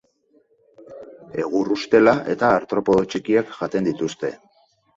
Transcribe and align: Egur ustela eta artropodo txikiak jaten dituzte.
Egur 1.43 1.69
ustela 1.75 2.15
eta 2.35 2.51
artropodo 2.55 3.07
txikiak 3.15 3.55
jaten 3.61 3.89
dituzte. 3.93 4.37